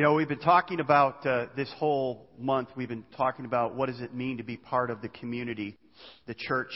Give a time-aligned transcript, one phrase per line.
[0.00, 3.90] You know, we've been talking about uh, this whole month, we've been talking about what
[3.90, 5.76] does it mean to be part of the community,
[6.26, 6.70] the church.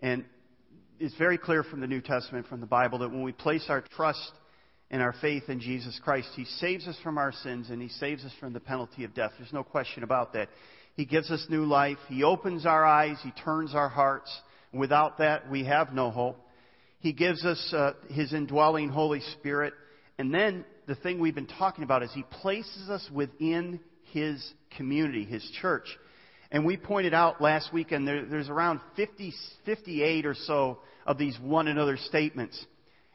[0.00, 0.24] And
[0.98, 3.84] it's very clear from the New Testament, from the Bible, that when we place our
[3.94, 4.32] trust
[4.90, 8.24] and our faith in Jesus Christ, He saves us from our sins and He saves
[8.24, 9.32] us from the penalty of death.
[9.38, 10.48] There's no question about that.
[10.94, 11.98] He gives us new life.
[12.08, 13.18] He opens our eyes.
[13.22, 14.34] He turns our hearts.
[14.72, 16.40] Without that, we have no hope.
[17.00, 19.74] He gives us uh, His indwelling Holy Spirit.
[20.18, 23.78] And then the thing we've been talking about is He places us within
[24.12, 24.44] His
[24.76, 25.86] community, His church.
[26.50, 29.32] And we pointed out last weekend there, there's around 50,
[29.64, 32.66] 58 or so of these one another statements.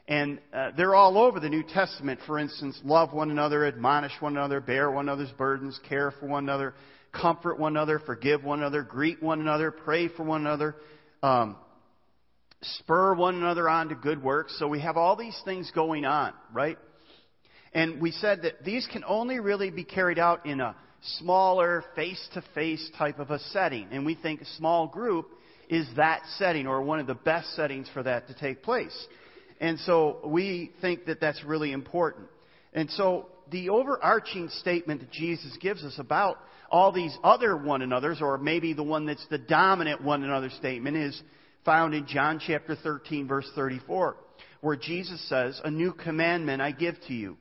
[0.08, 2.20] And uh, they're all over the New Testament.
[2.26, 6.44] For instance, love one another, admonish one another, bear one another's burdens, care for one
[6.44, 6.72] another,
[7.12, 10.76] comfort one another, forgive one another, greet one another, pray for one another,
[11.22, 11.56] um,
[12.62, 14.58] spur one another on to good works.
[14.58, 16.78] So we have all these things going on, right?
[17.76, 20.74] And we said that these can only really be carried out in a
[21.18, 23.88] smaller, face to face type of a setting.
[23.92, 25.28] And we think a small group
[25.68, 28.96] is that setting or one of the best settings for that to take place.
[29.60, 32.28] And so we think that that's really important.
[32.72, 36.38] And so the overarching statement that Jesus gives us about
[36.70, 40.96] all these other one another's, or maybe the one that's the dominant one another statement,
[40.96, 41.22] is
[41.66, 44.16] found in John chapter 13, verse 34,
[44.62, 47.36] where Jesus says, A new commandment I give to you,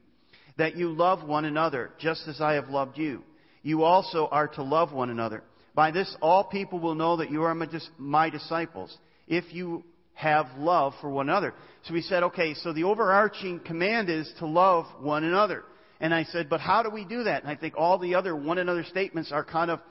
[0.57, 3.23] that you love one another, just as I have loved you.
[3.61, 5.43] You also are to love one another.
[5.73, 7.55] By this, all people will know that you are
[7.97, 8.97] my disciples,
[9.27, 11.53] if you have love for one another.
[11.83, 15.65] So we said, okay, so the overarching command is to love one another.
[15.99, 17.43] And I said, but how do we do that?
[17.43, 19.81] And I think all the other one another statements are kind of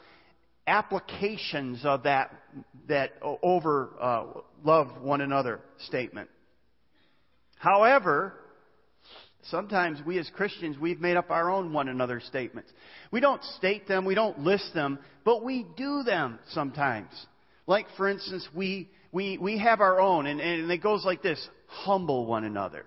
[0.66, 2.30] applications of that,
[2.88, 4.24] that over uh,
[4.64, 6.30] love one another statement.
[7.56, 8.34] However,
[9.50, 12.70] sometimes we as Christians, we've made up our own one another statements.
[13.10, 17.10] We don't state them, we don't list them, but we do them sometimes.
[17.66, 21.48] Like, for instance, we, we, we have our own, and, and it goes like this
[21.66, 22.84] humble one another.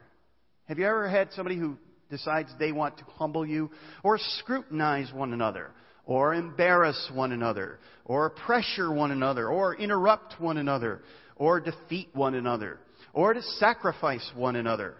[0.67, 1.77] Have you ever had somebody who
[2.09, 3.69] decides they want to humble you,
[4.03, 5.71] or scrutinize one another,
[6.05, 11.01] or embarrass one another, or pressure one another, or interrupt one another,
[11.35, 12.79] or defeat one another,
[13.13, 14.95] or to sacrifice one another?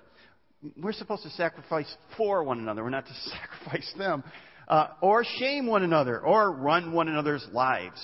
[0.81, 2.83] We're supposed to sacrifice for one another.
[2.83, 4.23] We're not to sacrifice them.
[4.67, 8.01] Uh, or shame one another, or run one another's lives,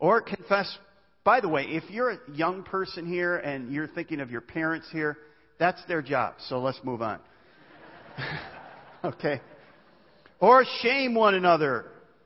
[0.00, 0.78] or confess
[1.28, 4.86] by the way, if you're a young person here and you're thinking of your parents
[4.90, 5.18] here,
[5.58, 6.36] that's their job.
[6.48, 7.20] So let's move on.
[9.04, 9.42] okay.
[10.40, 11.84] Or shame one another.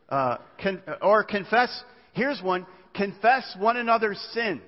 [0.08, 1.82] Uh, con- or confess.
[2.12, 2.64] Here's one.
[2.94, 4.62] Confess one another's sins.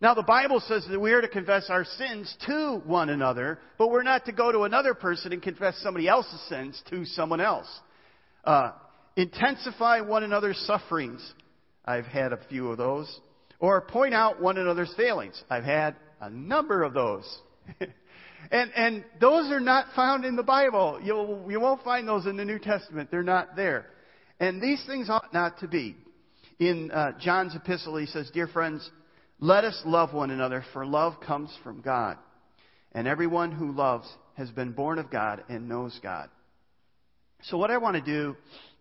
[0.00, 3.90] Now the Bible says that we are to confess our sins to one another, but
[3.90, 7.66] we're not to go to another person and confess somebody else's sins to someone else.
[8.44, 8.72] Uh,
[9.16, 11.20] intensify one another's sufferings.
[11.84, 13.20] I've had a few of those.
[13.58, 15.42] Or point out one another's failings.
[15.50, 17.38] I've had a number of those.
[17.80, 21.00] and, and those are not found in the Bible.
[21.02, 23.10] You'll, you won't find those in the New Testament.
[23.10, 23.86] They're not there.
[24.38, 25.96] And these things ought not to be.
[26.60, 28.88] In uh, John's epistle, he says, Dear friends,
[29.40, 32.16] let us love one another, for love comes from God.
[32.92, 36.30] And everyone who loves has been born of God and knows God.
[37.42, 38.36] So, what I want to do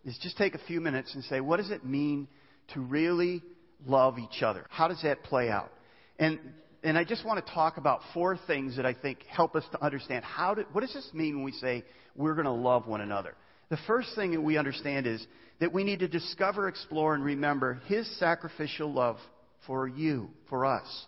[0.06, 2.28] is just take a few minutes and say, what does it mean
[2.73, 3.44] to really
[3.85, 4.66] love each other.
[4.69, 5.72] How does that play out?
[6.19, 6.40] And
[6.84, 9.84] and I just want to talk about four things that I think help us to
[9.84, 11.84] understand how do, what does this mean when we say
[12.16, 13.34] we're going to love one another.
[13.69, 15.25] The first thing that we understand is
[15.59, 19.18] that we need to discover, explore, and remember His sacrificial love
[19.67, 21.05] for you, for us.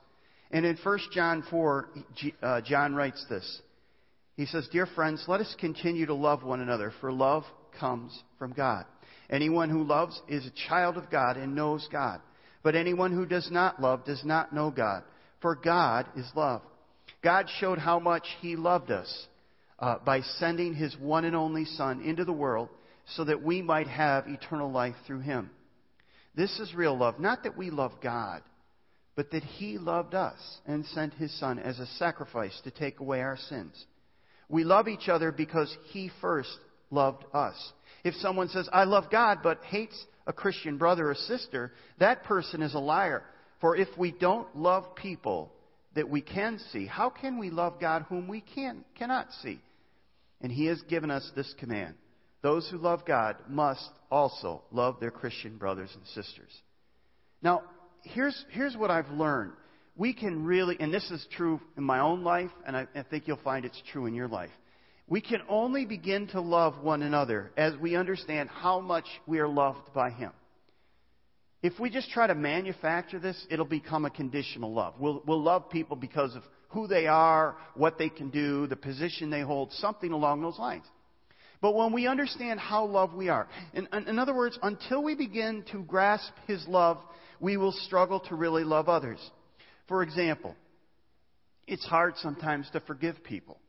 [0.52, 1.90] And in 1 John 4,
[2.42, 3.62] uh, John writes this.
[4.36, 7.44] He says, Dear friends, let us continue to love one another, for love
[7.80, 8.86] comes from God.
[9.30, 12.22] Anyone who loves is a child of God and knows God.
[12.64, 15.04] But anyone who does not love does not know God,
[15.42, 16.62] for God is love.
[17.24, 19.28] God showed how much He loved us
[19.78, 22.69] uh, by sending His one and only Son into the world
[23.16, 25.50] so that we might have eternal life through Him.
[26.36, 27.19] This is real love.
[27.19, 28.42] Not that we love God,
[29.15, 33.21] but that He loved us and sent His Son as a sacrifice to take away
[33.21, 33.85] our sins.
[34.47, 36.57] We love each other because He first
[36.89, 37.56] loved us.
[38.03, 42.61] If someone says, I love God, but hates a Christian brother or sister, that person
[42.61, 43.23] is a liar.
[43.61, 45.51] For if we don't love people
[45.95, 49.59] that we can see, how can we love God whom we can, cannot see?
[50.41, 51.95] And He has given us this command.
[52.41, 56.51] Those who love God must also love their Christian brothers and sisters.
[57.41, 57.63] Now,
[58.04, 59.54] here's, here's what I've learned.
[59.96, 63.28] We can really, and this is true in my own life, and I, I think
[63.28, 64.51] you'll find it's true in your life.
[65.07, 69.48] We can only begin to love one another as we understand how much we are
[69.48, 70.31] loved by Him.
[71.62, 74.94] If we just try to manufacture this, it'll become a conditional love.
[75.00, 79.30] We'll, we'll love people because of who they are, what they can do, the position
[79.30, 80.86] they hold, something along those lines.
[81.61, 85.63] But when we understand how loved we are, in, in other words, until we begin
[85.71, 86.97] to grasp His love,
[87.39, 89.19] we will struggle to really love others.
[89.88, 90.56] For example,
[91.67, 93.59] it's hard sometimes to forgive people.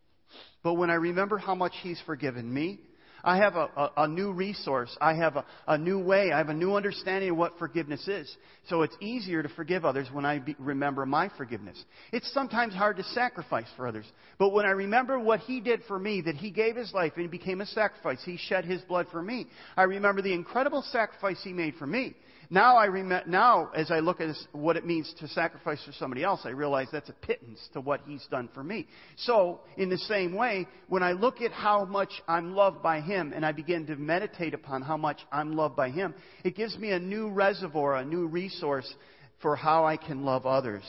[0.63, 2.81] But when I remember how much He's forgiven me,
[3.25, 4.97] I have a, a, a new resource.
[5.01, 6.33] I have a, a, new way.
[6.33, 8.37] I have a new understanding of what forgiveness is.
[8.69, 11.83] So it's easier to forgive others when I be, remember my forgiveness.
[12.13, 14.07] It's sometimes hard to sacrifice for others.
[14.39, 17.31] But when I remember what He did for me, that He gave His life and
[17.31, 19.47] became a sacrifice, He shed His blood for me,
[19.77, 22.15] I remember the incredible sacrifice He made for me.
[22.53, 26.25] Now, I rem- now, as I look at what it means to sacrifice for somebody
[26.25, 28.89] else, I realize that's a pittance to what He's done for me.
[29.19, 33.33] So, in the same way, when I look at how much I'm loved by Him
[33.33, 36.13] and I begin to meditate upon how much I'm loved by Him,
[36.43, 38.93] it gives me a new reservoir, a new resource
[39.41, 40.83] for how I can love others.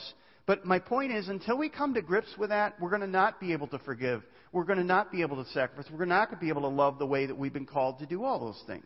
[0.46, 3.38] But my point is, until we come to grips with that, we're going to not
[3.38, 4.24] be able to forgive.
[4.50, 5.90] We're going to not be able to sacrifice.
[5.92, 8.06] We're not going to be able to love the way that we've been called to
[8.06, 8.84] do all those things.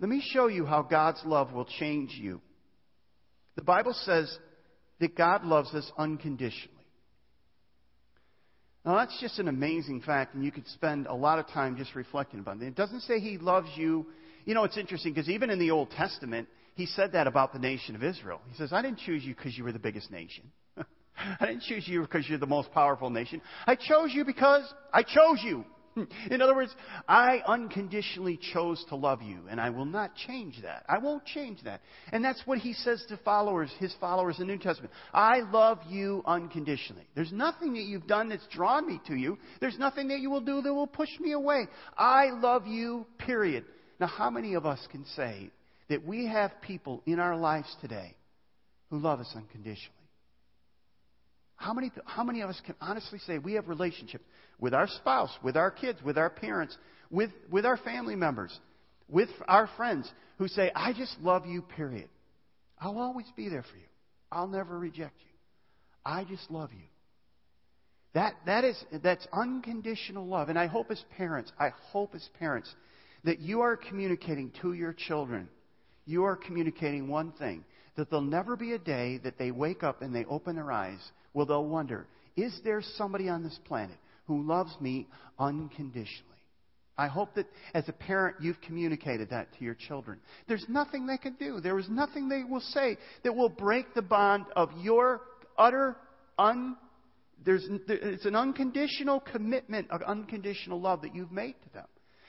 [0.00, 2.40] Let me show you how God's love will change you.
[3.56, 4.34] The Bible says
[4.98, 6.76] that God loves us unconditionally.
[8.84, 11.94] Now, that's just an amazing fact, and you could spend a lot of time just
[11.94, 12.62] reflecting about it.
[12.62, 14.06] It doesn't say He loves you.
[14.46, 17.58] You know, it's interesting because even in the Old Testament, He said that about the
[17.58, 18.40] nation of Israel.
[18.48, 20.44] He says, I didn't choose you because you were the biggest nation.
[20.78, 23.42] I didn't choose you because you're the most powerful nation.
[23.66, 24.62] I chose you because
[24.94, 25.66] I chose you.
[25.94, 26.04] Hmm.
[26.30, 26.72] In other words,
[27.08, 30.84] I unconditionally chose to love you, and I will not change that.
[30.88, 31.80] I won't change that.
[32.12, 34.92] And that's what he says to followers, his followers in the New Testament.
[35.12, 37.08] I love you unconditionally.
[37.16, 39.36] There's nothing that you've done that's drawn me to you.
[39.60, 41.66] There's nothing that you will do that will push me away.
[41.98, 43.64] I love you, period.
[43.98, 45.50] Now, how many of us can say
[45.88, 48.14] that we have people in our lives today
[48.90, 49.99] who love us unconditionally?
[51.60, 54.24] How many, how many of us can honestly say we have relationships
[54.58, 56.74] with our spouse, with our kids, with our parents,
[57.10, 58.58] with, with our family members,
[59.10, 62.08] with our friends who say, I just love you, period.
[62.78, 63.84] I'll always be there for you.
[64.32, 65.36] I'll never reject you.
[66.02, 66.86] I just love you.
[68.14, 70.48] That, that is, that's unconditional love.
[70.48, 72.74] And I hope as parents, I hope as parents,
[73.24, 75.46] that you are communicating to your children,
[76.06, 77.64] you are communicating one thing
[77.96, 81.00] that there'll never be a day that they wake up and they open their eyes
[81.34, 82.06] well, they'll wonder,
[82.36, 83.96] is there somebody on this planet
[84.26, 86.26] who loves me unconditionally?
[86.96, 90.18] I hope that as a parent you've communicated that to your children.
[90.48, 91.60] There's nothing they can do.
[91.60, 95.22] There is nothing they will say that will break the bond of your
[95.56, 95.96] utter
[96.38, 96.76] un
[97.42, 101.86] there's it's an unconditional commitment, an unconditional love that you've made to them.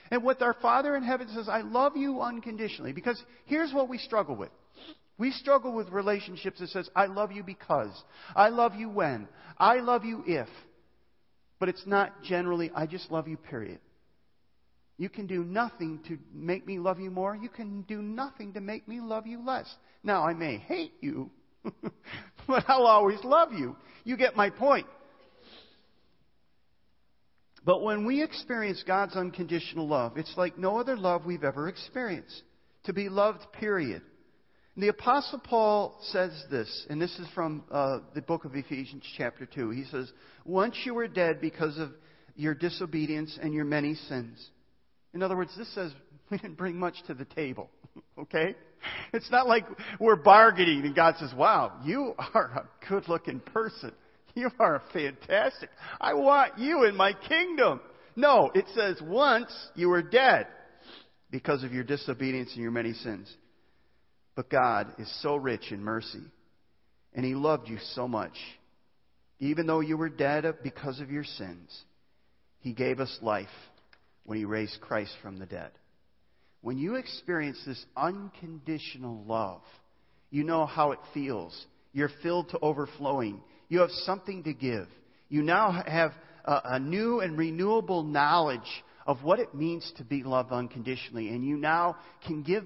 [0.10, 2.94] And what our Father in heaven says, I love you unconditionally.
[2.94, 4.52] Because here's what we struggle with.
[5.22, 7.92] We struggle with relationships that says, I love you because,
[8.36, 10.48] I love you when, I love you if.
[11.60, 13.78] But it's not generally, I just love you, period.
[14.98, 17.36] You can do nothing to make me love you more.
[17.36, 19.72] You can do nothing to make me love you less.
[20.04, 21.30] Now, I may hate you,
[22.48, 23.76] but I'll always love you.
[24.04, 24.88] You get my point.
[27.64, 32.42] But when we experience God's unconditional love, it's like no other love we've ever experienced.
[32.86, 34.02] To be loved, period.
[34.78, 39.46] The Apostle Paul says this, and this is from uh, the book of Ephesians, chapter
[39.46, 39.72] 2.
[39.72, 40.10] He says,
[40.46, 41.92] Once you were dead because of
[42.38, 44.50] your disobedience and your many sins.
[45.14, 45.92] In other words, this says
[46.32, 47.70] we didn't bring much to the table.
[48.20, 48.56] okay?
[49.14, 49.66] It's not like
[50.00, 53.92] we're bargaining and God says, Wow, you are a good looking person.
[54.34, 55.70] You are fantastic.
[56.00, 57.82] I want you in my kingdom.
[58.16, 60.48] No, it says, Once you were dead
[61.30, 63.28] because of your disobedience and your many sins.
[64.36, 66.24] But God is so rich in mercy,
[67.14, 68.38] and He loved you so much.
[69.40, 71.84] Even though you were dead because of your sins,
[72.60, 73.48] He gave us life
[74.24, 75.72] when He raised Christ from the dead.
[76.62, 79.62] When you experience this unconditional love,
[80.30, 81.66] you know how it feels.
[81.92, 83.42] You're filled to overflowing.
[83.68, 84.88] You have something to give.
[85.28, 86.14] You now have
[86.46, 88.60] a, new and renewable knowledge
[89.06, 92.64] of what it means to be loved unconditionally, and you now can give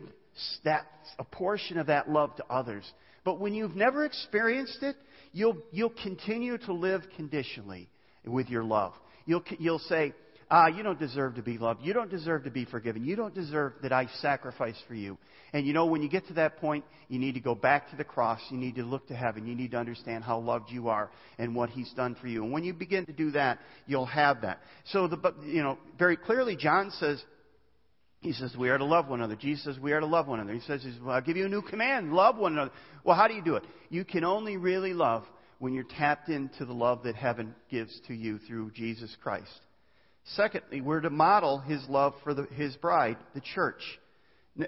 [0.63, 0.85] that,
[1.19, 2.83] a portion of that love to others.
[3.23, 4.95] But when you've never experienced it,
[5.33, 7.89] you'll, you'll continue to live conditionally
[8.25, 8.93] with your love.
[9.25, 10.13] You'll, you'll say,
[10.49, 11.83] ah, you don't deserve to be loved.
[11.83, 13.03] You don't deserve to be forgiven.
[13.03, 15.17] You don't deserve that I sacrifice for you.
[15.53, 17.95] And you know, when you get to that point, you need to go back to
[17.95, 18.39] the cross.
[18.49, 19.47] You need to look to heaven.
[19.47, 22.43] You need to understand how loved you are and what He's done for you.
[22.43, 24.59] And when you begin to do that, you'll have that.
[24.91, 27.23] So the, you know, very clearly, John says,
[28.25, 29.35] he says we are to love one another.
[29.35, 30.55] Jesus says we are to love one another.
[30.55, 32.11] He says, well, I'll give you a new command.
[32.11, 32.71] Love one another.
[33.03, 33.63] Well, how do you do it?
[33.89, 35.23] You can only really love
[35.59, 39.59] when you're tapped into the love that heaven gives to you through Jesus Christ.
[40.33, 43.81] Secondly, we're to model his love for the, his bride, the church.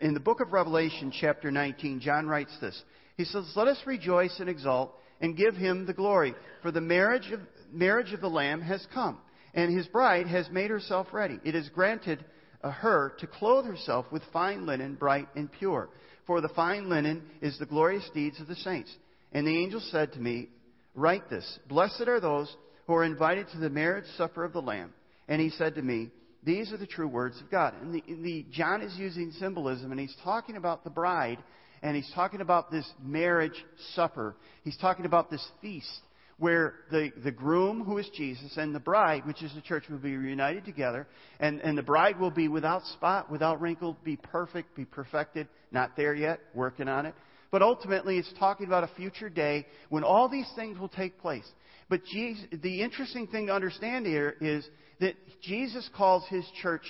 [0.01, 2.79] In the book of Revelation, chapter 19, John writes this.
[3.15, 7.31] He says, Let us rejoice and exult and give him the glory, for the marriage
[7.31, 7.39] of,
[7.71, 9.17] marriage of the Lamb has come,
[9.55, 11.39] and his bride has made herself ready.
[11.43, 12.23] It is granted
[12.61, 15.89] her to clothe herself with fine linen, bright and pure.
[16.25, 18.93] For the fine linen is the glorious deeds of the saints.
[19.31, 20.49] And the angel said to me,
[20.95, 22.53] Write this Blessed are those
[22.85, 24.93] who are invited to the marriage supper of the Lamb.
[25.27, 26.09] And he said to me,
[26.43, 27.73] These are the true words of God.
[27.81, 31.37] And the, the, John is using symbolism, and he's talking about the bride,
[31.81, 34.35] and he's talking about this marriage supper.
[34.63, 36.01] He's talking about this feast
[36.39, 39.97] where the, the groom, who is Jesus, and the bride, which is the church, will
[39.97, 41.07] be reunited together.
[41.39, 45.47] And, and the bride will be without spot, without wrinkle, be perfect, be perfected.
[45.71, 47.15] Not there yet, working on it.
[47.49, 51.47] But ultimately, it's talking about a future day when all these things will take place.
[51.89, 54.67] But Jesus, the interesting thing to understand here is
[54.99, 56.85] that Jesus calls his church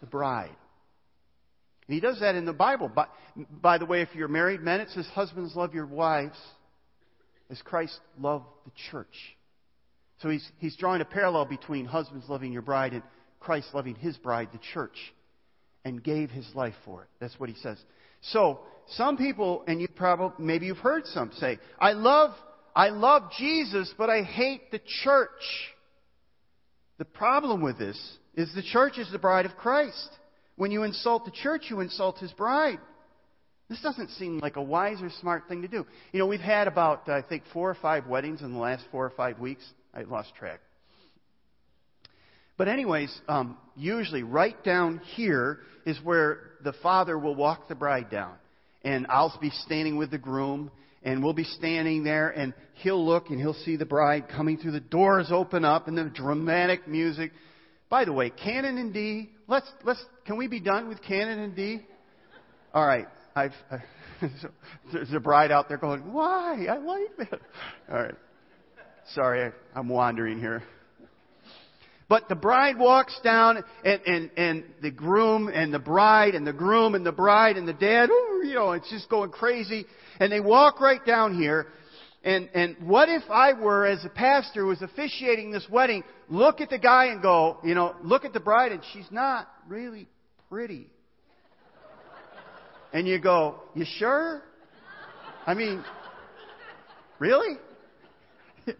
[0.00, 0.56] the bride.
[1.86, 2.88] And he does that in the Bible.
[2.88, 3.06] By,
[3.36, 6.38] by the way, if you're married men, it says, Husbands, love your wives
[7.52, 9.14] as Christ loved the church.
[10.20, 13.02] So he's, he's drawing a parallel between husbands loving your bride and
[13.38, 14.96] Christ loving his bride, the church,
[15.84, 17.08] and gave his life for it.
[17.20, 17.76] That's what he says.
[18.22, 18.60] So,
[18.96, 22.30] some people, and you probably, maybe you've heard some say, I love,
[22.74, 25.28] I love Jesus, but I hate the church.
[26.98, 27.98] The problem with this
[28.34, 30.08] is the church is the bride of Christ.
[30.56, 32.78] When you insult the church, you insult his bride.
[33.68, 35.86] This doesn't seem like a wise or smart thing to do.
[36.12, 39.04] You know, we've had about, I think, four or five weddings in the last four
[39.04, 39.64] or five weeks.
[39.94, 40.60] I lost track.
[42.58, 48.10] But, anyways, um, usually right down here is where the father will walk the bride
[48.10, 48.34] down.
[48.84, 50.70] And I'll be standing with the groom,
[51.02, 54.72] and we'll be standing there, and he'll look and he'll see the bride coming through.
[54.72, 57.32] The doors open up, and the dramatic music.
[57.88, 59.30] By the way, Canon in D.
[59.46, 60.04] Let's let's.
[60.26, 61.80] Can we be done with Canon in D?
[62.74, 63.06] All right.
[63.34, 63.52] I've,
[64.92, 66.66] there's a bride out there going, "Why?
[66.70, 67.40] I like that."
[67.90, 68.14] All right.
[69.14, 70.62] Sorry, I, I'm wandering here.
[72.08, 76.52] But the bride walks down, and, and, and the groom and the bride, and the
[76.52, 79.86] groom and the bride and the dad, ooh, you know, it's just going crazy.
[80.20, 81.68] And they walk right down here.
[82.22, 86.68] And, and what if I were, as a pastor was officiating this wedding, look at
[86.68, 90.06] the guy and go, you know, look at the bride and she's not really
[90.50, 90.90] pretty.
[92.92, 94.42] And you go, you sure?
[95.46, 95.84] I mean,
[97.18, 97.56] really?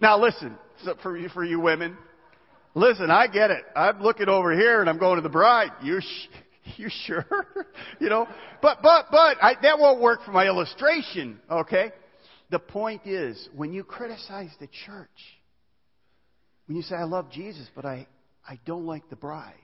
[0.00, 1.96] now listen, so for you, for you women,
[2.74, 3.62] listen, I get it.
[3.76, 5.70] I'm looking over here and I'm going to the bride.
[5.82, 6.28] You, sh-
[6.76, 7.26] you sure?
[8.00, 8.26] you know,
[8.60, 11.92] but, but, but, I, that won't work for my illustration, okay?
[12.50, 15.08] The point is, when you criticize the church,
[16.66, 18.06] when you say, I love Jesus, but I,
[18.46, 19.54] I don't like the bride,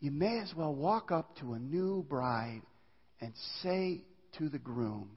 [0.00, 2.62] you may as well walk up to a new bride
[3.20, 4.00] and say
[4.38, 5.10] to the groom,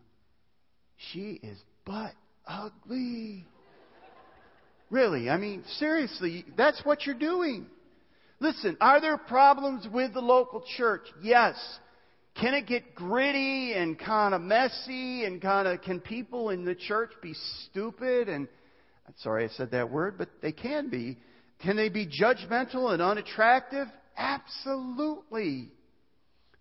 [1.12, 2.12] She is but
[2.46, 3.46] ugly.
[4.90, 7.66] Really, I mean, seriously, that's what you're doing.
[8.40, 11.04] Listen, are there problems with the local church?
[11.22, 11.56] Yes.
[12.40, 16.76] Can it get gritty and kind of messy and kind of, can people in the
[16.76, 17.34] church be
[17.70, 18.48] stupid and,
[19.20, 21.18] sorry I said that word, but they can be.
[21.64, 23.88] Can they be judgmental and unattractive?
[24.18, 25.70] Absolutely.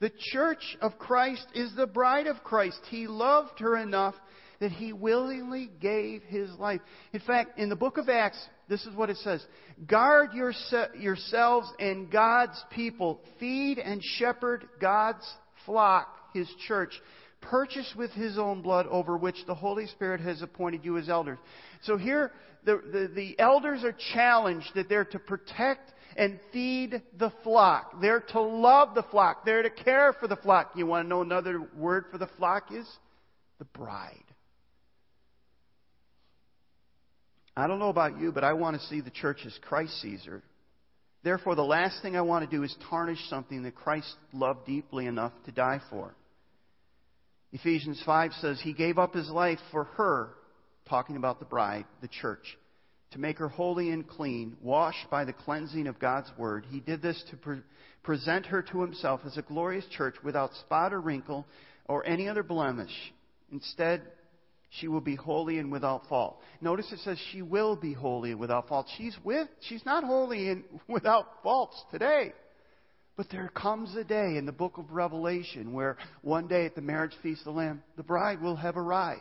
[0.00, 2.80] The church of Christ is the bride of Christ.
[2.88, 4.14] He loved her enough
[4.62, 6.80] that he willingly gave his life.
[7.12, 9.44] In fact, in the book of Acts, this is what it says
[9.87, 15.28] Guard yourselves and God's people, feed and shepherd God's
[15.66, 16.92] flock, his church,
[17.40, 21.38] purchased with his own blood, over which the Holy Spirit has appointed you as elders.
[21.82, 22.32] So here,
[22.64, 28.00] the, the, the elders are challenged that they're to protect and feed the flock.
[28.00, 29.45] They're to love the flock.
[29.45, 30.73] They're to care for the flock.
[30.75, 32.87] You want to know another word for the flock is?
[33.59, 34.25] The bride.
[37.57, 40.25] I don't know about you, but I want to see the church as Christ sees
[40.25, 40.42] her.
[41.23, 45.07] Therefore, the last thing I want to do is tarnish something that Christ loved deeply
[45.07, 46.14] enough to die for.
[47.52, 50.31] Ephesians 5 says he gave up his life for her,
[50.88, 52.57] talking about the bride, the church,
[53.12, 56.66] to make her holy and clean, washed by the cleansing of God's word.
[56.71, 57.62] He did this to pre-
[58.02, 61.47] present her to himself as a glorious church without spot or wrinkle
[61.87, 62.92] or any other blemish.
[63.52, 64.02] Instead,
[64.81, 66.40] she will be holy and without fault.
[66.61, 68.87] Notice it says she will be holy and without fault.
[68.97, 72.33] She's with, she's not holy and without faults today.
[73.14, 76.81] But there comes a day in the book of Revelation where one day at the
[76.81, 79.21] marriage feast of the Lamb, the bride will have arrived.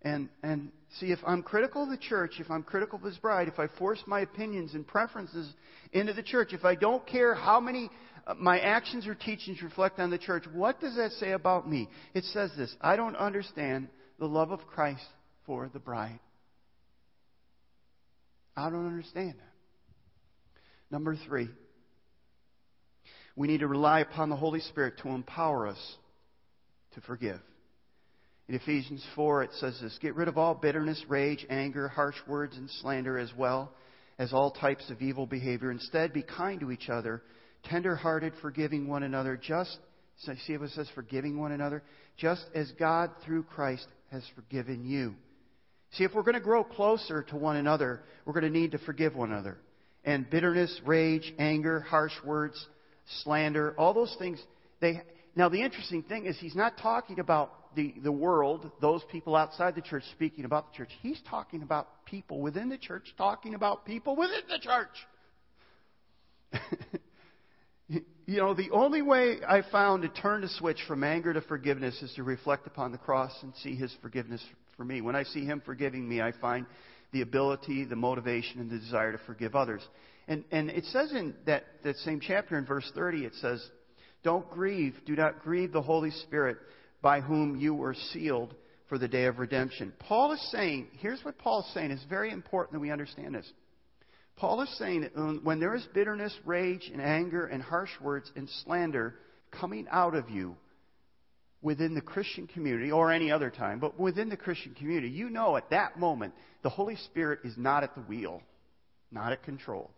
[0.00, 3.48] And, and see, if I'm critical of the church, if I'm critical of his bride,
[3.48, 5.52] if I force my opinions and preferences
[5.92, 7.90] into the church, if I don't care how many
[8.26, 11.88] uh, my actions or teachings reflect on the church, what does that say about me?
[12.14, 15.04] It says this I don't understand the love of Christ
[15.46, 16.20] for the bride.
[18.56, 19.44] I don't understand that.
[20.90, 21.48] Number three,
[23.36, 25.96] we need to rely upon the Holy Spirit to empower us
[26.94, 27.40] to forgive.
[28.48, 32.56] In Ephesians 4, it says this Get rid of all bitterness, rage, anger, harsh words,
[32.56, 33.72] and slander, as well
[34.18, 35.70] as all types of evil behavior.
[35.70, 37.22] Instead, be kind to each other,
[37.64, 39.78] tender hearted, forgiving one another, just,
[40.46, 41.82] see what it says, forgiving one another,
[42.16, 45.14] just as God through Christ has forgiven you.
[45.92, 48.78] See, if we're going to grow closer to one another, we're going to need to
[48.78, 49.58] forgive one another.
[50.04, 52.66] And bitterness, rage, anger, harsh words,
[53.22, 54.42] slander, all those things.
[54.80, 55.02] They,
[55.38, 59.76] now, the interesting thing is, he's not talking about the, the world, those people outside
[59.76, 60.88] the church speaking about the church.
[61.00, 64.88] He's talking about people within the church talking about people within the church.
[68.26, 72.02] you know, the only way I found to turn the switch from anger to forgiveness
[72.02, 74.42] is to reflect upon the cross and see his forgiveness
[74.76, 75.02] for me.
[75.02, 76.66] When I see him forgiving me, I find
[77.12, 79.86] the ability, the motivation, and the desire to forgive others.
[80.26, 83.64] And, and it says in that, that same chapter in verse 30, it says,
[84.28, 86.58] Don't grieve, do not grieve the Holy Spirit
[87.00, 88.54] by whom you were sealed
[88.86, 89.90] for the day of redemption.
[90.00, 91.92] Paul is saying, here's what Paul is saying.
[91.92, 93.50] It's very important that we understand this.
[94.36, 98.50] Paul is saying that when there is bitterness, rage, and anger, and harsh words and
[98.66, 99.14] slander
[99.50, 100.56] coming out of you
[101.62, 105.56] within the Christian community, or any other time, but within the Christian community, you know
[105.56, 108.42] at that moment the Holy Spirit is not at the wheel,
[109.10, 109.90] not at control.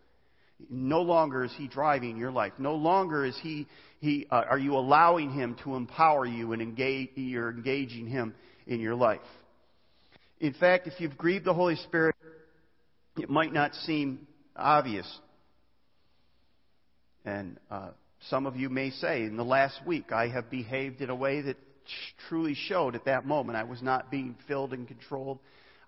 [0.68, 2.52] No longer is he driving your life.
[2.58, 3.66] No longer is he,
[4.00, 8.34] he uh, are you allowing him to empower you and engage, you're engaging him
[8.66, 9.20] in your life.
[10.40, 12.14] In fact, if you've grieved the Holy Spirit,
[13.18, 15.06] it might not seem obvious.
[17.24, 17.90] And uh,
[18.28, 21.42] some of you may say, in the last week, I have behaved in a way
[21.42, 21.56] that
[22.28, 25.38] truly showed at that moment I was not being filled and controlled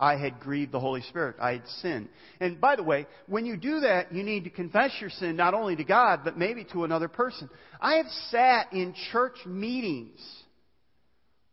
[0.03, 1.37] I had grieved the Holy Spirit.
[1.41, 2.09] I had sinned.
[2.41, 5.55] And by the way, when you do that, you need to confess your sin not
[5.55, 7.49] only to God, but maybe to another person.
[7.81, 10.19] I have sat in church meetings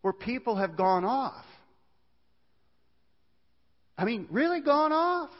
[0.02, 1.44] where people have gone off.
[3.96, 5.30] I mean, really gone off.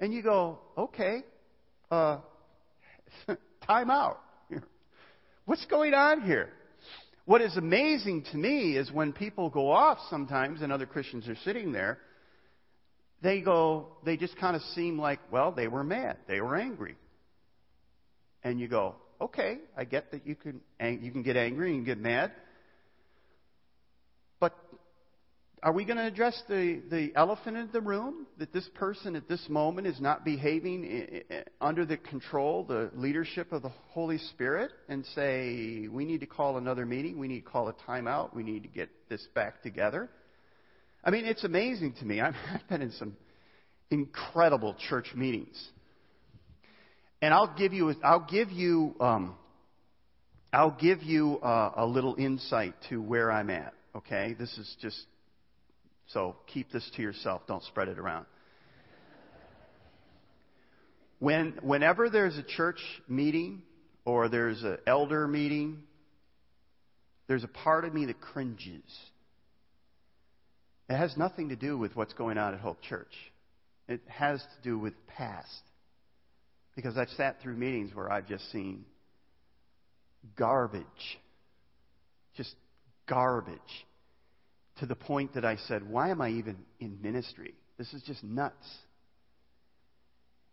[0.00, 1.22] And you go, okay,
[1.88, 2.18] uh,
[3.64, 4.18] time out.
[5.44, 6.48] What's going on here?
[7.26, 11.36] What is amazing to me is when people go off sometimes and other Christians are
[11.44, 12.00] sitting there,
[13.22, 16.16] they go, they just kind of seem like, well, they were mad.
[16.26, 16.96] They were angry.
[18.42, 21.98] And you go, okay, I get that you can, you can get angry and get
[21.98, 22.32] mad.
[24.38, 24.56] But
[25.62, 28.26] are we going to address the, the elephant in the room?
[28.38, 31.22] That this person at this moment is not behaving
[31.60, 36.56] under the control, the leadership of the Holy Spirit and say, we need to call
[36.56, 40.08] another meeting, we need to call a timeout, we need to get this back together?
[41.02, 42.20] I mean, it's amazing to me.
[42.20, 42.34] I've
[42.68, 43.16] been in some
[43.90, 45.68] incredible church meetings.
[47.22, 49.34] And I'll give you, I'll give you, um,
[50.52, 53.74] I'll give you uh, a little insight to where I'm at.
[53.94, 54.98] Okay, this is just
[56.08, 57.42] so keep this to yourself.
[57.46, 58.26] Don't spread it around.
[61.18, 63.62] When, whenever there's a church meeting
[64.04, 65.82] or there's an elder meeting,
[67.28, 68.82] there's a part of me that cringes
[70.90, 73.12] it has nothing to do with what's going on at Hope Church.
[73.88, 75.62] It has to do with past.
[76.74, 78.84] Because I've sat through meetings where I've just seen
[80.36, 80.84] garbage.
[82.36, 82.56] Just
[83.08, 83.60] garbage.
[84.80, 87.54] To the point that I said, why am I even in ministry?
[87.78, 88.66] This is just nuts.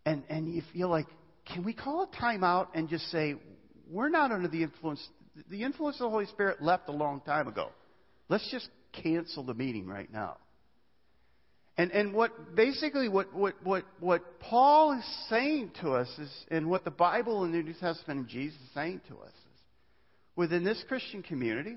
[0.06, 1.06] And, and you feel like,
[1.52, 3.34] can we call a timeout and just say,
[3.90, 5.04] we're not under the influence,
[5.50, 7.70] the influence of the Holy Spirit left a long time ago.
[8.28, 8.68] Let's just
[9.02, 10.36] cancel the meeting right now.
[11.76, 16.68] And, and what basically what, what, what, what Paul is saying to us is, and
[16.68, 19.60] what the Bible and the New Testament and Jesus is saying to us is,
[20.34, 21.76] within this Christian community,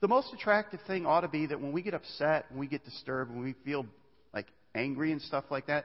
[0.00, 2.84] the most attractive thing ought to be that when we get upset, when we get
[2.84, 3.86] disturbed, when we feel
[4.34, 5.84] like angry and stuff like that,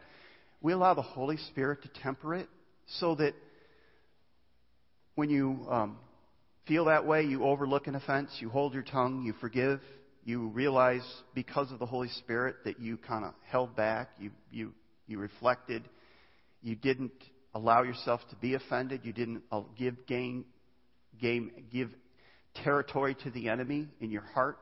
[0.61, 2.49] we allow the Holy Spirit to temper it
[2.87, 3.33] so that
[5.13, 5.97] when you um,
[6.67, 9.79] feel that way, you overlook an offense, you hold your tongue, you forgive,
[10.25, 14.73] you realize because of the Holy Spirit that you kind of held back, you, you,
[15.07, 15.83] you reflected,
[16.61, 17.11] you didn't
[17.53, 20.45] allow yourself to be offended, you didn't uh, give gain,
[21.21, 21.89] game, give
[22.63, 24.57] territory to the enemy in your heart.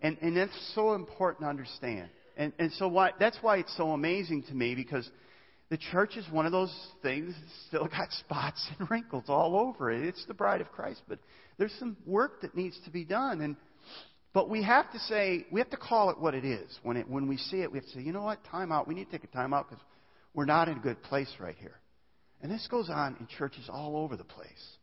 [0.00, 2.08] And, and that's so important to understand.
[2.36, 5.08] And, and so why, that's why it's so amazing to me because
[5.70, 9.90] the church is one of those things that's still got spots and wrinkles all over
[9.90, 10.02] it.
[10.02, 11.18] It's the bride of Christ, but
[11.58, 13.40] there's some work that needs to be done.
[13.40, 13.56] And
[14.32, 16.78] but we have to say we have to call it what it is.
[16.82, 18.88] When it when we see it, we have to say, you know what, time out.
[18.88, 19.84] We need to take a time out because
[20.34, 21.76] we're not in a good place right here.
[22.42, 24.76] And this goes on in churches all over the place.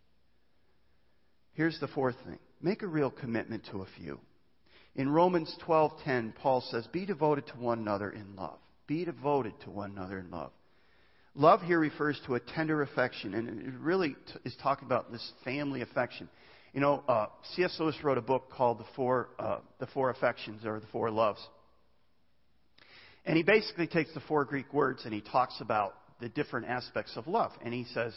[1.54, 4.20] Here's the fourth thing: make a real commitment to a few.
[4.96, 8.60] In Romans 12:10, Paul says, "Be devoted to one another in love.
[8.88, 10.52] Be devoted to one another in love."
[11.36, 15.82] Love here refers to a tender affection, and it really is talking about this family
[15.82, 16.28] affection.
[16.74, 17.76] You know, uh, C.S.
[17.80, 21.40] Lewis wrote a book called The Four, uh, the Four Affections or The Four Loves.
[23.26, 27.14] And he basically takes the four Greek words and he talks about the different aspects
[27.16, 27.52] of love.
[27.64, 28.14] And he says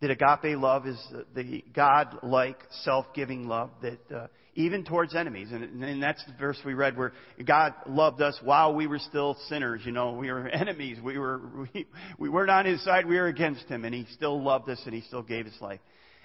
[0.00, 0.98] that agape love is
[1.34, 5.48] the God like, self giving love that uh, even towards enemies.
[5.50, 7.12] And, and that's the verse we read where
[7.44, 9.82] God loved us while we were still sinners.
[9.84, 10.98] You know, we were enemies.
[11.02, 11.40] We were,
[11.74, 11.86] we,
[12.18, 13.06] we weren't on his side.
[13.06, 13.84] We were against him.
[13.84, 15.80] And he still loved us and he still gave his life.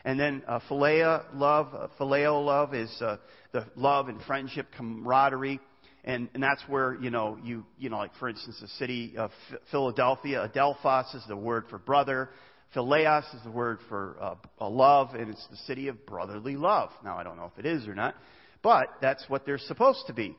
[0.05, 3.17] And then uh, love, uh, phileo love is uh,
[3.51, 5.59] the love and friendship, camaraderie.
[6.03, 9.31] And, and that's where, you know, you, you know, like for instance, the city of
[9.71, 12.29] Philadelphia, Adelphos is the word for brother.
[12.75, 16.91] Phileos is the word for uh, love, and it's the city of brotherly love.
[17.03, 18.15] Now, I don't know if it is or not,
[18.62, 20.35] but that's what they're supposed to be.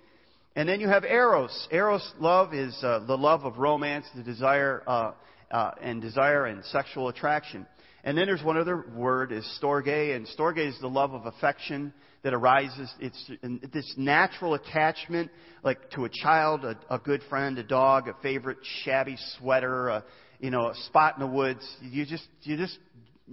[0.57, 1.69] And then you have eros.
[1.71, 5.13] Eros love is uh, the love of romance, the desire uh,
[5.51, 7.67] uh, and desire and sexual attraction.
[8.03, 11.93] And then there's one other word is storge, and storge is the love of affection
[12.23, 12.93] that arises.
[12.99, 13.31] It's
[13.73, 15.31] this natural attachment,
[15.63, 20.05] like to a child, a, a good friend, a dog, a favorite shabby sweater, a,
[20.39, 21.67] you know, a spot in the woods.
[21.83, 22.79] You just, you just,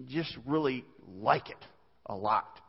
[0.09, 0.83] just really
[1.19, 1.65] like it
[2.05, 2.59] a lot.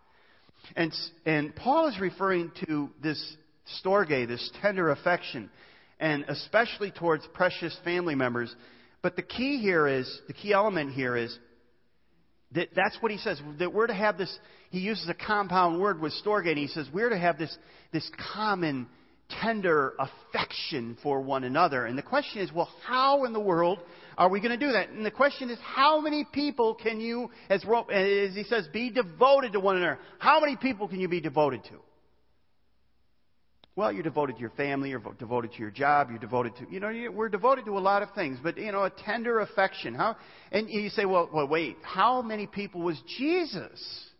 [0.76, 0.92] And,
[1.24, 3.36] and Paul is referring to this
[3.82, 5.50] storge, this tender affection,
[5.98, 8.54] and especially towards precious family members.
[9.02, 11.36] But the key here is, the key element here is,
[12.52, 14.36] that, that's what he says, that we're to have this,
[14.70, 17.56] he uses a compound word with storge, and he says we're to have this,
[17.92, 18.88] this common
[19.42, 21.84] tender affection for one another.
[21.84, 23.78] And the question is, well, how in the world
[24.16, 24.88] are we going to do that?
[24.88, 29.52] And the question is, how many people can you, as, as he says, be devoted
[29.52, 29.98] to one another?
[30.18, 31.76] How many people can you be devoted to?
[33.78, 36.80] Well, you're devoted to your family, you're devoted to your job, you're devoted to, you
[36.80, 39.94] know, we're devoted to a lot of things, but, you know, a tender affection.
[39.94, 40.16] How,
[40.50, 44.10] and you say, well, well, wait, how many people was Jesus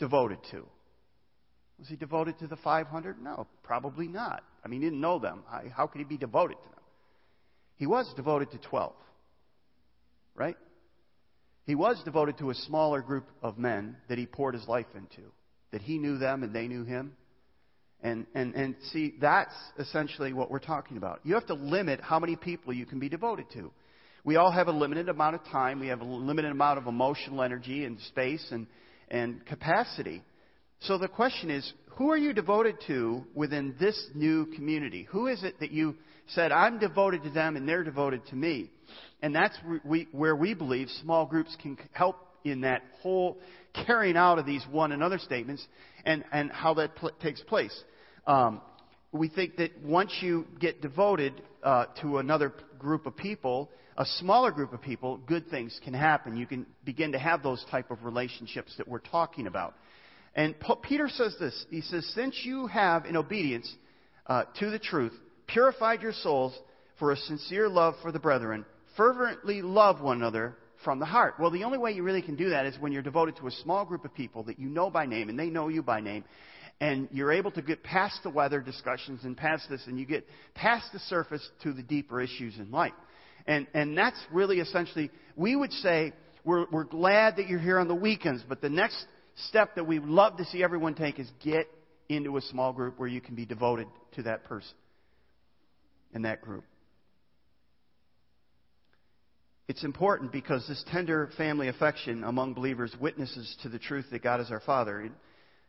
[0.00, 0.66] devoted to?
[1.78, 3.22] Was he devoted to the 500?
[3.22, 4.42] No, probably not.
[4.64, 5.44] I mean, he didn't know them.
[5.72, 6.82] How could he be devoted to them?
[7.76, 8.94] He was devoted to 12.
[10.34, 10.56] Right?
[11.66, 15.22] He was devoted to a smaller group of men that he poured his life into.
[15.70, 17.12] That he knew them and they knew him.
[18.02, 21.20] And, and, and see, that's essentially what we're talking about.
[21.22, 23.70] You have to limit how many people you can be devoted to.
[24.24, 25.80] We all have a limited amount of time.
[25.80, 28.66] We have a limited amount of emotional energy and space and,
[29.08, 30.22] and capacity.
[30.80, 35.06] So the question is, who are you devoted to within this new community?
[35.10, 35.96] Who is it that you
[36.28, 38.70] said, I'm devoted to them and they're devoted to me?
[39.22, 39.56] And that's
[40.10, 43.38] where we believe small groups can help in that whole
[43.86, 45.64] carrying out of these one another statements
[46.04, 47.84] and, and how that pl- takes place.
[48.26, 48.60] Um,
[49.12, 54.50] we think that once you get devoted uh, to another group of people, a smaller
[54.50, 56.36] group of people, good things can happen.
[56.36, 59.74] You can begin to have those type of relationships that we're talking about.
[60.34, 61.66] And Peter says this.
[61.70, 63.70] He says, Since you have, in obedience
[64.26, 65.12] uh, to the truth,
[65.46, 66.58] purified your souls
[66.98, 68.64] for a sincere love for the brethren,
[68.96, 71.34] fervently love one another from the heart.
[71.38, 73.50] Well, the only way you really can do that is when you're devoted to a
[73.50, 76.24] small group of people that you know by name and they know you by name.
[76.82, 80.26] And you're able to get past the weather discussions and past this, and you get
[80.54, 82.92] past the surface to the deeper issues in life.
[83.46, 86.12] And, and that's really essentially, we would say,
[86.44, 89.06] we're, we're glad that you're here on the weekends, but the next
[89.46, 91.68] step that we would love to see everyone take is get
[92.08, 94.74] into a small group where you can be devoted to that person
[96.12, 96.64] in that group.
[99.68, 104.40] It's important because this tender family affection among believers witnesses to the truth that God
[104.40, 105.08] is our Father.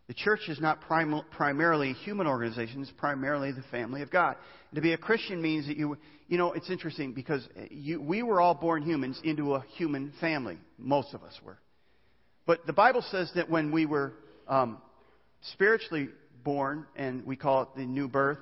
[0.08, 4.36] The church is not prim- primarily a human organization, it's primarily the family of God.
[4.70, 8.22] And to be a Christian means that you, you know, it's interesting because you, we
[8.22, 10.58] were all born humans into a human family.
[10.78, 11.58] Most of us were.
[12.46, 14.14] But the Bible says that when we were
[14.48, 14.82] um,
[15.54, 16.10] spiritually
[16.44, 18.40] born, and we call it the new birth,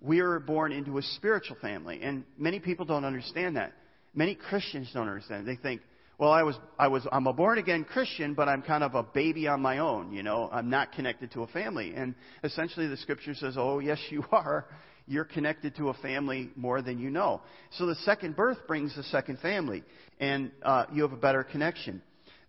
[0.00, 2.00] we are born into a spiritual family.
[2.02, 3.72] And many people don't understand that.
[4.14, 5.46] Many Christians don't understand.
[5.46, 5.82] They think,
[6.18, 9.02] well, I was, I was, I'm a born again Christian, but I'm kind of a
[9.02, 10.48] baby on my own, you know.
[10.52, 11.92] I'm not connected to a family.
[11.94, 14.66] And essentially the scripture says, oh, yes, you are.
[15.06, 17.42] You're connected to a family more than you know.
[17.72, 19.82] So the second birth brings a second family,
[20.18, 22.00] and uh, you have a better connection.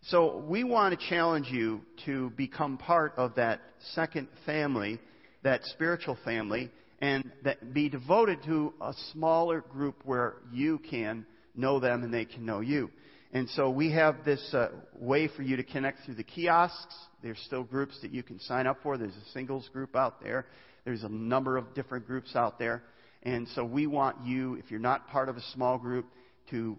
[0.04, 3.62] So we want to challenge you to become part of that
[3.94, 5.00] second family,
[5.44, 11.26] that spiritual family, and that be devoted to a smaller group where you can
[11.56, 12.90] know them and they can know you.
[13.36, 16.96] And so we have this uh, way for you to connect through the kiosks.
[17.22, 18.98] There's still groups that you can sign up for.
[18.98, 20.46] There's a singles group out there.
[20.86, 22.82] There's a number of different groups out there.
[23.24, 26.06] And so we want you, if you're not part of a small group,
[26.52, 26.78] to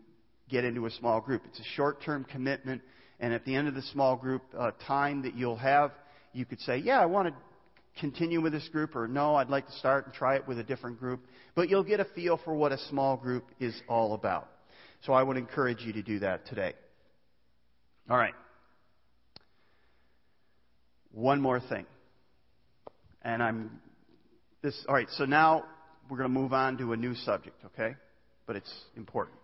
[0.48, 1.42] get into a small group.
[1.44, 2.80] It's a short term commitment.
[3.20, 5.90] And at the end of the small group uh, time that you'll have,
[6.32, 7.34] you could say, Yeah, I want to
[8.00, 10.64] continue with this group, or no, I'd like to start and try it with a
[10.64, 11.20] different group.
[11.54, 14.48] But you'll get a feel for what a small group is all about.
[15.06, 16.74] So I would encourage you to do that today.
[18.10, 18.34] All right.
[21.12, 21.86] One more thing.
[23.22, 23.80] And I'm
[24.62, 25.64] this all right, so now
[26.10, 27.94] we're going to move on to a new subject, okay?
[28.46, 29.38] But it's important.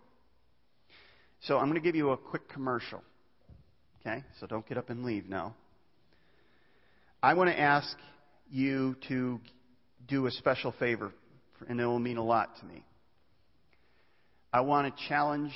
[1.42, 3.02] So I'm going to give you a quick commercial.
[4.00, 4.24] Okay?
[4.40, 5.54] So don't get up and leave now.
[7.22, 7.96] I want to ask
[8.50, 9.40] you to
[10.08, 11.12] do a special favor,
[11.68, 12.82] and it will mean a lot to me.
[14.54, 15.52] I want to challenge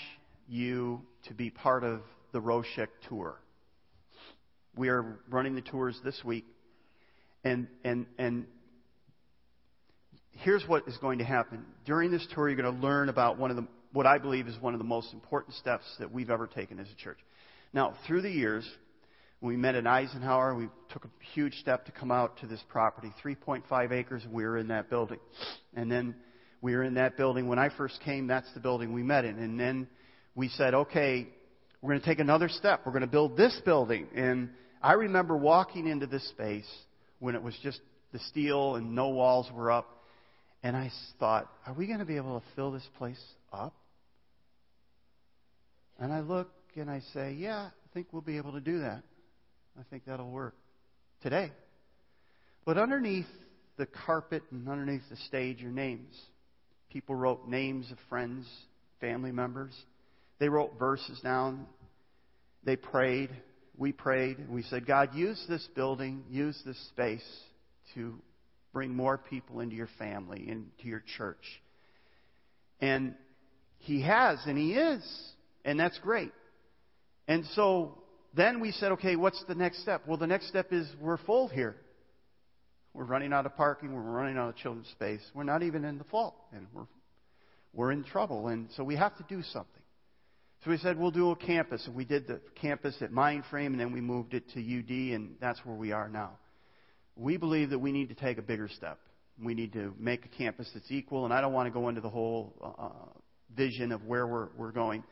[0.49, 2.01] you to be part of
[2.33, 3.37] the Roshek tour.
[4.75, 6.47] We are running the tours this week,
[7.45, 8.47] and and and
[10.31, 12.49] here's what is going to happen during this tour.
[12.49, 14.85] You're going to learn about one of the what I believe is one of the
[14.85, 17.19] most important steps that we've ever taken as a church.
[17.75, 18.67] Now, through the years,
[19.43, 23.13] we met in Eisenhower, we took a huge step to come out to this property,
[23.23, 25.19] 3.5 acres, we were in that building.
[25.75, 26.15] And then
[26.61, 27.49] we were in that building.
[27.49, 29.39] When I first came, that's the building we met in.
[29.39, 29.89] And then
[30.35, 31.29] we said, okay,
[31.81, 32.83] we're going to take another step.
[32.85, 34.09] We're going to build this building.
[34.15, 34.51] And
[34.83, 36.69] I remember walking into this space
[37.19, 37.81] when it was just
[38.13, 39.89] the steel and no walls were up.
[40.63, 40.91] And I
[41.21, 43.75] thought, are we going to be able to fill this place up?
[45.99, 49.03] And I look and I say, Yeah, I think we'll be able to do that.
[49.79, 50.55] I think that'll work
[51.23, 51.53] today.
[52.65, 53.27] But underneath
[53.77, 56.15] the carpet and underneath the stage are names.
[56.97, 58.49] People wrote names of friends,
[59.03, 59.75] family members.
[60.39, 61.67] They wrote verses down.
[62.65, 63.29] They prayed.
[63.77, 64.39] We prayed.
[64.39, 67.23] And we said, God, use this building, use this space
[67.95, 68.15] to
[68.73, 71.43] bring more people into your family, into your church.
[72.81, 73.15] And
[73.77, 75.07] He has, and He is.
[75.67, 76.33] And that's great.
[77.29, 77.99] And so
[78.35, 80.05] then we said, okay, what's the next step?
[80.07, 81.77] Well, the next step is we're full here.
[82.97, 83.93] We're running out of parking.
[83.93, 85.21] We're running out of children's space.
[85.35, 86.87] We're not even in the fault, and we're
[87.75, 88.49] we're in trouble.
[88.49, 89.83] And so we have to do something.
[90.65, 93.79] So we said we'll do a campus, and we did the campus at Mindframe, and
[93.79, 96.39] then we moved it to UD, and that's where we are now.
[97.17, 98.99] We believe that we need to take a bigger step.
[99.43, 102.01] We need to make a campus that's equal, and I don't want to go into
[102.01, 103.21] the whole uh,
[103.55, 105.05] vision of where we're, we're going.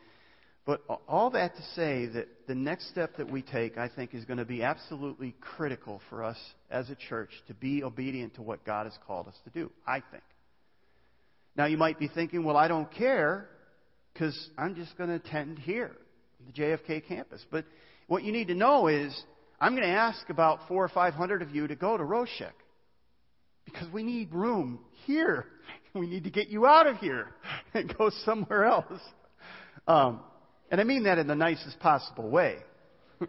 [0.67, 4.25] But all that to say that the next step that we take, I think, is
[4.25, 6.39] going to be absolutely critical for us
[6.71, 10.01] as a church to be obedient to what God has called us to do, I
[10.11, 10.23] think.
[11.55, 13.47] Now, you might be thinking, well, I don't care
[14.13, 15.93] because I'm just going to attend here,
[16.47, 17.45] the JFK campus.
[17.51, 17.67] But
[18.07, 19.15] what you need to know is
[19.61, 22.53] I'm going to ask about four or five hundred of you to go to Roshek
[23.67, 25.47] because we need room here.
[25.97, 27.29] We need to get you out of here
[27.73, 29.01] and go somewhere else.
[29.87, 30.19] Um,
[30.71, 32.59] and I mean that in the nicest possible way.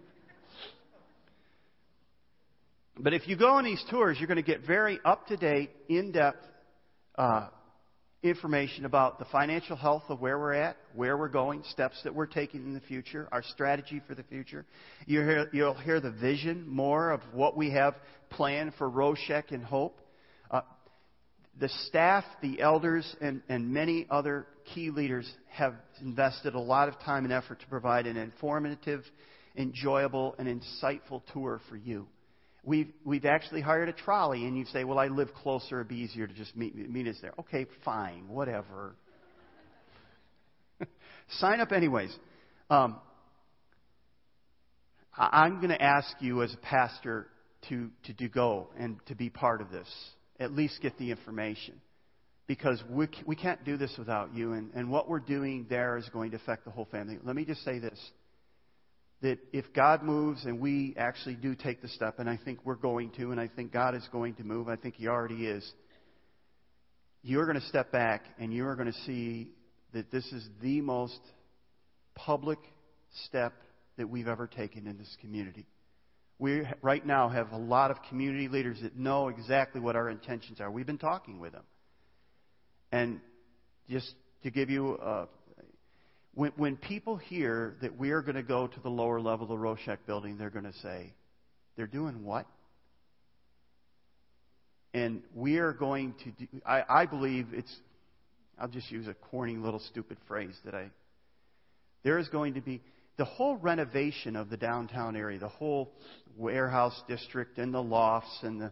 [3.00, 5.72] but if you go on these tours, you're going to get very up to date,
[5.90, 6.44] in depth
[7.18, 7.48] uh,
[8.24, 12.26] information about the financial health of where we're at, where we're going, steps that we're
[12.26, 14.66] taking in the future, our strategy for the future.
[15.06, 17.96] You'll hear, you'll hear the vision more of what we have
[18.30, 20.00] planned for Roshek and Hope.
[20.50, 20.62] Uh,
[21.60, 27.00] the staff, the elders, and, and many other key leaders have invested a lot of
[27.02, 29.04] time and effort to provide an informative,
[29.56, 32.08] enjoyable, and insightful tour for you.
[32.64, 35.98] We've, we've actually hired a trolley, and you say, Well, I live closer, it'd be
[35.98, 37.34] easier to just meet, meet us there.
[37.40, 38.96] Okay, fine, whatever.
[41.40, 42.16] Sign up anyways.
[42.70, 42.98] Um,
[45.16, 47.28] I'm going to ask you as a pastor
[47.70, 49.88] to, to, to go and to be part of this.
[50.40, 51.80] At least get the information.
[52.48, 56.08] Because we, we can't do this without you, and, and what we're doing there is
[56.10, 57.18] going to affect the whole family.
[57.24, 58.00] Let me just say this
[59.22, 62.76] that if God moves and we actually do take the step, and I think we're
[62.76, 65.68] going to, and I think God is going to move, I think He already is,
[67.24, 69.48] you're going to step back and you are going to see
[69.94, 71.20] that this is the most
[72.14, 72.60] public
[73.26, 73.54] step
[73.98, 75.66] that we've ever taken in this community.
[76.38, 80.60] We right now have a lot of community leaders that know exactly what our intentions
[80.60, 80.70] are.
[80.70, 81.64] We've been talking with them.
[82.92, 83.20] And
[83.90, 85.28] just to give you a,
[86.34, 89.50] when, when people hear that we are going to go to the lower level of
[89.50, 91.14] the Roshek building, they're going to say,
[91.76, 92.46] they're doing what?
[94.94, 97.74] And we are going to do, I, I believe it's,
[98.58, 100.90] I'll just use a corny little stupid phrase that I,
[102.04, 102.82] there is going to be,
[103.18, 105.92] the whole renovation of the downtown area, the whole
[106.38, 108.72] warehouse district and the lofts and the,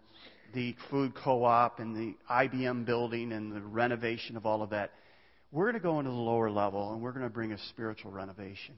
[0.54, 4.92] the food co-op and the IBM building and the renovation of all of that,
[5.52, 8.12] we're going to go into the lower level and we're going to bring a spiritual
[8.12, 8.76] renovation.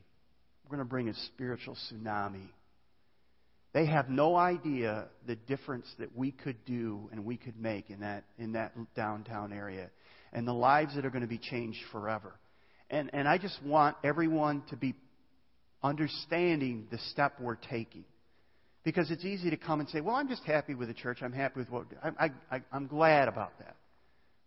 [0.64, 2.50] We're going to bring a spiritual tsunami.
[3.74, 8.00] They have no idea the difference that we could do and we could make in
[8.00, 9.90] that, in that downtown area
[10.32, 12.34] and the lives that are going to be changed forever.
[12.90, 14.96] And, and I just want everyone to be
[15.82, 18.06] understanding the step we're taking.
[18.86, 21.18] Because it's easy to come and say, well, I'm just happy with the church.
[21.22, 23.76] I'm happy with what I, I, I'm glad about that.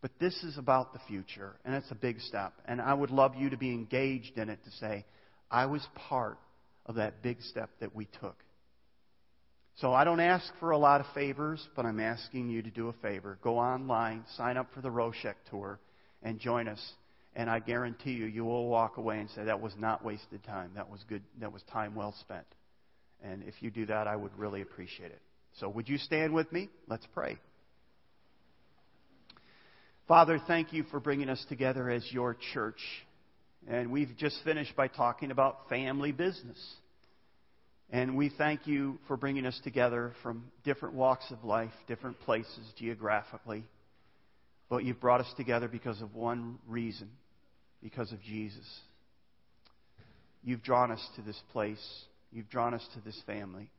[0.00, 2.52] But this is about the future, and it's a big step.
[2.64, 5.04] And I would love you to be engaged in it to say,
[5.50, 6.38] I was part
[6.86, 8.36] of that big step that we took.
[9.80, 12.88] So I don't ask for a lot of favors, but I'm asking you to do
[12.88, 13.38] a favor.
[13.42, 15.80] Go online, sign up for the Roshek tour,
[16.22, 16.80] and join us.
[17.34, 20.70] And I guarantee you, you will walk away and say, that was not wasted time.
[20.76, 21.22] That was good.
[21.40, 22.46] That was time well spent.
[23.22, 25.20] And if you do that, I would really appreciate it.
[25.58, 26.68] So would you stand with me?
[26.88, 27.38] Let's pray.
[30.06, 32.80] Father, thank you for bringing us together as your church.
[33.66, 36.58] And we've just finished by talking about family business.
[37.90, 42.72] And we thank you for bringing us together from different walks of life, different places
[42.76, 43.64] geographically.
[44.68, 47.08] But you've brought us together because of one reason
[47.82, 48.66] because of Jesus.
[50.42, 51.82] You've drawn us to this place,
[52.32, 53.70] you've drawn us to this family.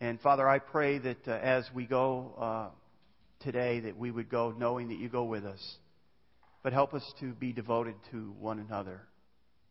[0.00, 2.68] And Father, I pray that uh, as we go uh,
[3.40, 5.76] today, that we would go knowing that you go with us.
[6.62, 9.02] But help us to be devoted to one another,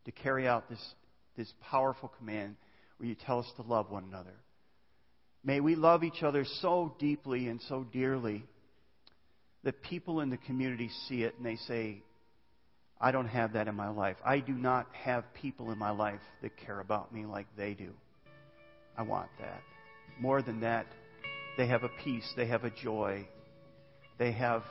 [0.05, 0.83] to carry out this,
[1.35, 2.55] this powerful command
[2.97, 4.35] where you tell us to love one another.
[5.43, 8.45] May we love each other so deeply and so dearly
[9.63, 12.01] that people in the community see it and they say,
[13.03, 14.15] I don't have that in my life.
[14.23, 17.89] I do not have people in my life that care about me like they do.
[18.97, 19.61] I want that.
[20.21, 20.85] More than that,
[21.57, 23.27] they have a peace, they have a joy,
[24.17, 24.63] they have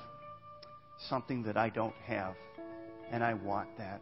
[1.10, 2.34] something that I don't have,
[3.10, 4.00] and I want that.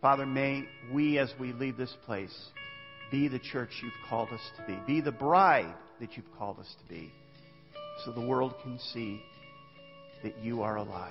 [0.00, 2.36] Father, may we, as we leave this place,
[3.10, 4.78] be the church you've called us to be.
[4.86, 7.10] Be the bride that you've called us to be,
[8.04, 9.20] so the world can see
[10.22, 11.10] that you are alive.